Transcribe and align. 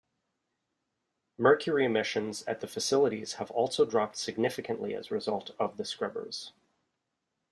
Mercury 1.37 1.85
emissions 1.85 2.43
at 2.47 2.59
the 2.59 2.65
facilities 2.65 3.33
have 3.33 3.51
also 3.51 3.85
dropped 3.85 4.17
significantly 4.17 4.95
as 4.95 5.11
result 5.11 5.51
of 5.59 5.77
the 5.77 5.85
scrubbers. 5.85 6.53